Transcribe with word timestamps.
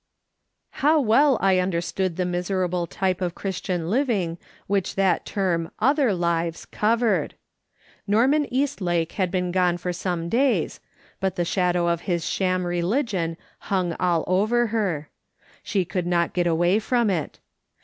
How 0.81 0.99
well 0.99 1.37
I 1.41 1.59
understood 1.59 2.15
the 2.17 2.25
miserable 2.25 2.87
type 2.87 3.21
of 3.21 3.35
Christian 3.35 3.87
living 3.87 4.39
which 4.65 4.95
that 4.95 5.27
term" 5.27 5.69
other 5.89 6.11
lives" 6.11 6.65
covered! 6.65 7.35
Norman 8.07 8.51
Eastlake 8.51 9.11
had 9.11 9.29
been 9.29 9.51
gone 9.51 9.77
for 9.77 9.93
some 9.93 10.27
days, 10.27 10.79
but 11.19 11.35
the 11.35 11.45
shadow 11.45 11.87
of 11.87 12.01
his 12.09 12.25
sham 12.27 12.65
religion 12.65 13.37
hung 13.69 13.93
all 13.99 14.23
over 14.25 14.65
her; 14.73 15.11
she 15.61 15.85
could 15.85 16.07
not 16.07 16.33
get 16.33 16.47
away 16.47 16.79
from 16.79 17.11
it. 17.11 17.37